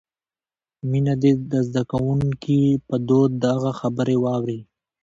مينه 0.89 1.13
دې 1.21 1.31
د 1.51 1.53
زدکونکې 1.67 2.59
په 2.87 2.95
دود 3.07 3.31
د 3.41 3.43
هغه 3.55 3.71
خبرې 3.79 4.15
واوري. 4.23 4.59